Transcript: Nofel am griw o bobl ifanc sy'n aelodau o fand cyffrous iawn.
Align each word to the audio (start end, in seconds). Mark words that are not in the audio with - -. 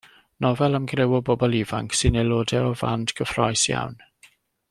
Nofel 0.43 0.77
am 0.77 0.87
griw 0.91 1.11
o 1.17 1.19
bobl 1.27 1.57
ifanc 1.59 1.97
sy'n 1.99 2.17
aelodau 2.23 2.71
o 2.71 2.73
fand 2.81 3.15
cyffrous 3.21 3.69
iawn. 3.75 4.01